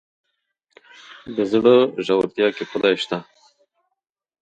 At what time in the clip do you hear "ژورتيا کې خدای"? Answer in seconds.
2.05-2.95